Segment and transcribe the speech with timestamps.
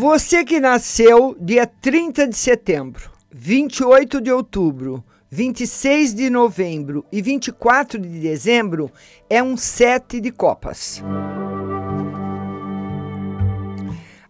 [0.00, 7.98] Você que nasceu dia 30 de setembro, 28 de outubro, 26 de novembro e 24
[8.00, 8.90] de dezembro
[9.28, 11.04] é um sete de copas.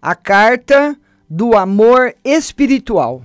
[0.03, 0.99] A carta
[1.31, 3.23] do amor espiritual.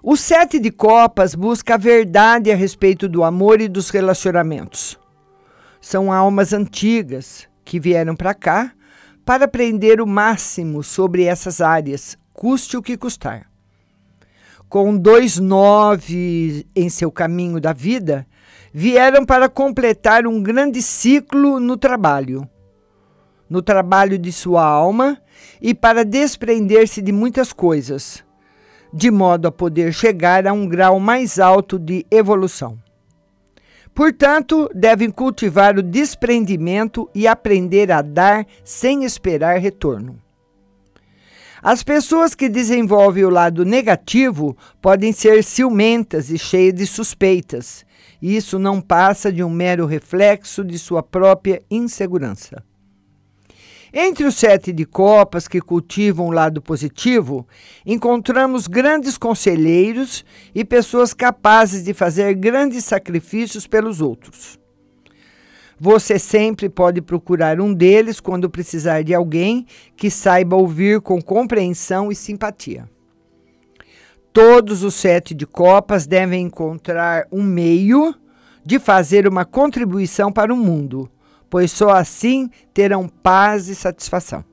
[0.00, 4.96] O sete de copas busca a verdade a respeito do amor e dos relacionamentos.
[5.80, 8.72] São almas antigas que vieram para cá
[9.28, 13.46] para aprender o máximo sobre essas áreas, custe o que custar.
[14.70, 18.26] Com dois nove em seu caminho da vida,
[18.72, 22.48] vieram para completar um grande ciclo no trabalho,
[23.50, 25.20] no trabalho de sua alma
[25.60, 28.24] e para desprender-se de muitas coisas,
[28.90, 32.78] de modo a poder chegar a um grau mais alto de evolução.
[33.94, 40.20] Portanto, devem cultivar o desprendimento e aprender a dar sem esperar retorno.
[41.62, 47.84] As pessoas que desenvolvem o lado negativo podem ser ciumentas e cheias de suspeitas.
[48.22, 52.62] Isso não passa de um mero reflexo de sua própria insegurança.
[53.92, 57.46] Entre os sete de copas que cultivam o lado positivo,
[57.86, 64.58] encontramos grandes conselheiros e pessoas capazes de fazer grandes sacrifícios pelos outros.
[65.80, 69.64] Você sempre pode procurar um deles quando precisar de alguém
[69.96, 72.88] que saiba ouvir com compreensão e simpatia.
[74.32, 78.14] Todos os sete de copas devem encontrar um meio
[78.64, 81.10] de fazer uma contribuição para o mundo
[81.50, 84.44] pois só assim terão paz e satisfação.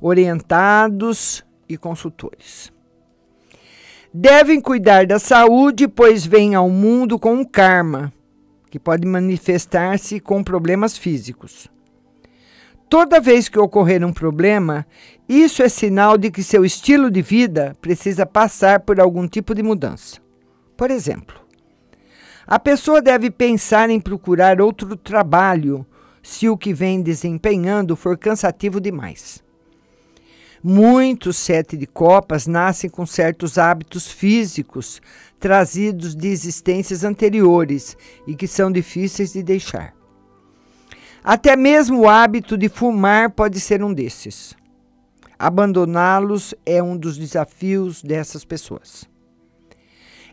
[0.00, 2.72] Orientados e consultores.
[4.12, 8.12] Devem cuidar da saúde, pois vêm ao mundo com um karma,
[8.70, 11.68] que pode manifestar-se com problemas físicos.
[12.88, 14.86] Toda vez que ocorrer um problema,
[15.28, 19.62] isso é sinal de que seu estilo de vida precisa passar por algum tipo de
[19.62, 20.18] mudança.
[20.76, 21.45] Por exemplo,
[22.46, 25.84] a pessoa deve pensar em procurar outro trabalho
[26.22, 29.42] se o que vem desempenhando for cansativo demais.
[30.62, 35.00] Muitos sete de copas nascem com certos hábitos físicos
[35.38, 37.96] trazidos de existências anteriores
[38.26, 39.94] e que são difíceis de deixar.
[41.22, 44.54] Até mesmo o hábito de fumar pode ser um desses.
[45.38, 49.04] Abandoná-los é um dos desafios dessas pessoas.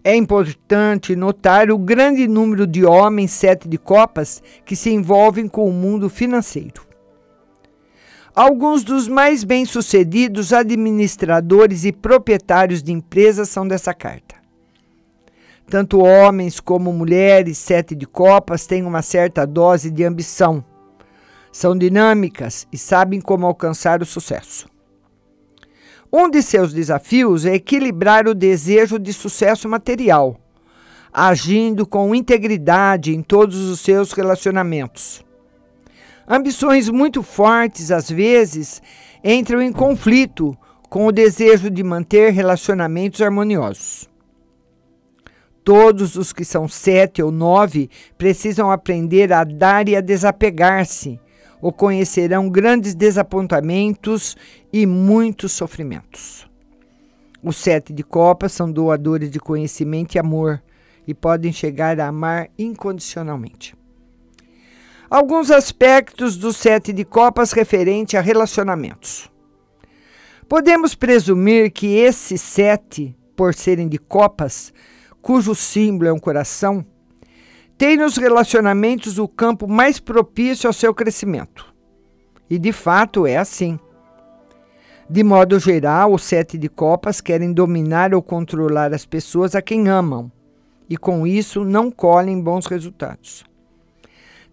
[0.06, 5.66] É importante notar o grande número de homens sete de copas que se envolvem com
[5.66, 6.86] o mundo financeiro.
[8.36, 14.36] Alguns dos mais bem-sucedidos administradores e proprietários de empresas são dessa carta.
[15.70, 20.66] Tanto homens como mulheres sete de copas têm uma certa dose de ambição.
[21.50, 24.73] São dinâmicas e sabem como alcançar o sucesso.
[26.16, 30.40] Um de seus desafios é equilibrar o desejo de sucesso material,
[31.12, 35.26] agindo com integridade em todos os seus relacionamentos.
[36.28, 38.80] Ambições muito fortes, às vezes,
[39.24, 40.56] entram em conflito
[40.88, 44.08] com o desejo de manter relacionamentos harmoniosos.
[45.64, 51.20] Todos os que são sete ou nove precisam aprender a dar e a desapegar-se,
[51.64, 54.36] ou conhecerão grandes desapontamentos
[54.72, 56.46] e muitos sofrimentos.
[57.42, 60.62] Os sete de copas são doadores de conhecimento e amor
[61.08, 63.74] e podem chegar a amar incondicionalmente.
[65.10, 69.32] Alguns aspectos do sete de copas referente a relacionamentos.
[70.50, 74.74] Podemos presumir que esses sete, por serem de copas,
[75.22, 76.86] cujo símbolo é um coração,
[77.78, 81.74] tem nos relacionamentos o campo mais propício ao seu crescimento.
[82.50, 83.80] E de fato é assim.
[85.10, 89.90] De modo geral, os sete de copas querem dominar ou controlar as pessoas a quem
[89.90, 90.32] amam,
[90.90, 93.44] e com isso não colhem bons resultados.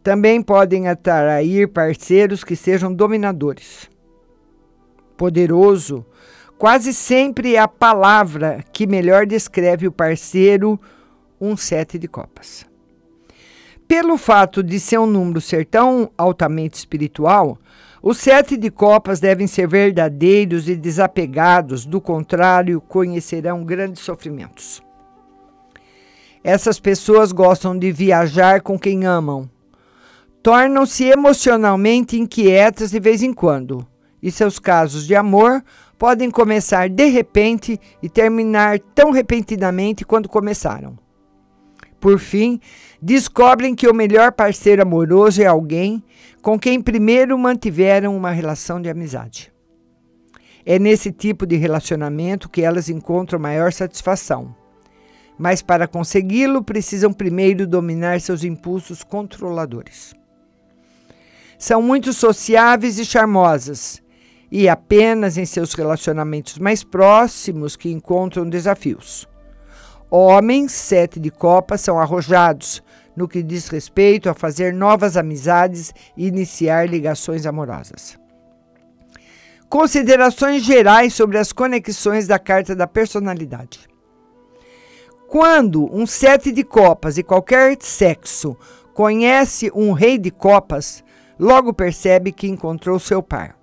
[0.03, 3.89] Também podem atrair parceiros que sejam dominadores.
[5.17, 6.05] Poderoso
[6.59, 10.81] quase sempre é a palavra que melhor descreve o parceiro,
[11.41, 12.70] um sete de copas
[13.91, 17.59] pelo fato de seu número ser tão altamente espiritual,
[18.01, 24.81] os sete de copas devem ser verdadeiros e desapegados, do contrário, conhecerão grandes sofrimentos.
[26.45, 29.51] Essas pessoas gostam de viajar com quem amam.
[30.41, 33.85] Tornam-se emocionalmente inquietas de vez em quando,
[34.23, 35.65] e seus casos de amor
[35.99, 41.10] podem começar de repente e terminar tão repentinamente quanto começaram.
[42.01, 42.59] Por fim,
[43.01, 46.03] descobrem que o melhor parceiro amoroso é alguém
[46.41, 49.53] com quem primeiro mantiveram uma relação de amizade.
[50.65, 54.55] É nesse tipo de relacionamento que elas encontram maior satisfação.
[55.39, 60.15] Mas para consegui-lo, precisam primeiro dominar seus impulsos controladores.
[61.59, 64.03] São muito sociáveis e charmosas,
[64.51, 69.30] e apenas em seus relacionamentos mais próximos que encontram desafios.
[70.11, 72.83] Homens, sete de copas, são arrojados
[73.15, 78.19] no que diz respeito a fazer novas amizades e iniciar ligações amorosas.
[79.69, 83.89] Considerações gerais sobre as conexões da carta da personalidade.
[85.29, 88.57] Quando um sete de copas e qualquer sexo
[88.93, 91.05] conhece um rei de copas,
[91.39, 93.57] logo percebe que encontrou seu par,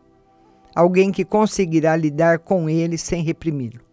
[0.73, 3.86] alguém que conseguirá lidar com ele sem reprimi-lo.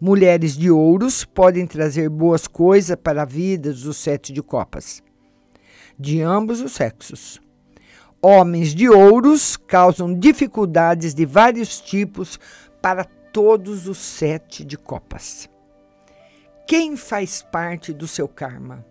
[0.00, 5.02] Mulheres de ouros podem trazer boas coisas para a vida dos sete de copas,
[5.98, 7.40] de ambos os sexos.
[8.22, 12.38] Homens de ouros causam dificuldades de vários tipos
[12.80, 15.50] para todos os sete de copas.
[16.64, 18.86] Quem faz parte do seu karma?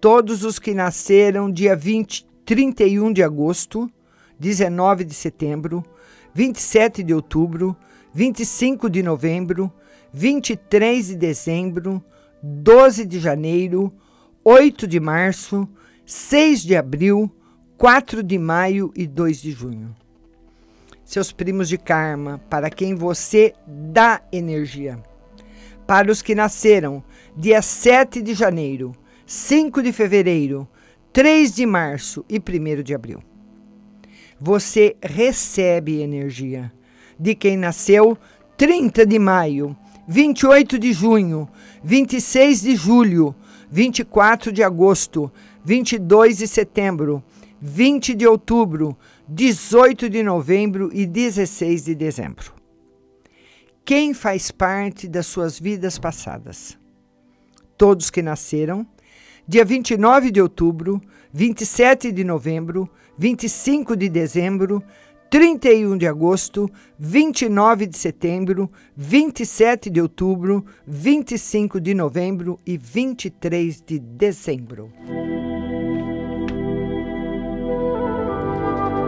[0.00, 3.90] Todos os que nasceram dia 20, 31 de agosto,
[4.38, 5.84] 19 de setembro,
[6.32, 7.76] 27 de outubro,
[8.14, 9.70] 25 de novembro,
[10.12, 12.02] 23 de dezembro,
[12.42, 13.92] 12 de janeiro,
[14.44, 15.68] 8 de março,
[16.06, 17.30] 6 de abril,
[17.76, 19.94] 4 de maio e 2 de junho.
[21.04, 24.98] Seus primos de karma, para quem você dá energia.
[25.86, 27.02] Para os que nasceram
[27.36, 28.92] dia 7 de janeiro,
[29.26, 30.68] 5 de fevereiro,
[31.12, 33.22] 3 de março e 1 de abril.
[34.40, 36.72] Você recebe energia.
[37.18, 38.16] De quem nasceu
[38.56, 39.76] 30 de maio,
[40.10, 41.46] 28 de junho,
[41.84, 43.34] 26 de julho,
[43.70, 45.30] 24 de agosto,
[45.62, 47.22] 22 de setembro,
[47.60, 48.96] 20 de outubro,
[49.28, 52.54] 18 de novembro e 16 de dezembro.
[53.84, 56.78] Quem faz parte das suas vidas passadas?
[57.76, 58.86] Todos que nasceram
[59.46, 61.00] dia 29 de outubro,
[61.32, 64.82] 27 de novembro, 25 de dezembro,
[65.30, 73.98] 31 de agosto, 29 de setembro, 27 de outubro, 25 de novembro e 23 de
[73.98, 74.90] dezembro.